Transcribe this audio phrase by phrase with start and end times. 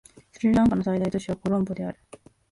[0.31, 1.99] スリランカの最大都市はコロンボである